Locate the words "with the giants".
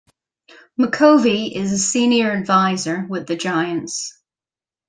3.07-4.17